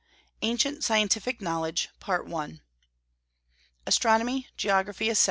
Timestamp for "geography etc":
4.57-5.19